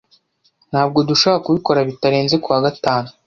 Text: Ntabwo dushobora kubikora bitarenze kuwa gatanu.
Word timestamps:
Ntabwo 0.71 0.99
dushobora 1.09 1.43
kubikora 1.45 1.87
bitarenze 1.89 2.35
kuwa 2.43 2.59
gatanu. 2.65 3.09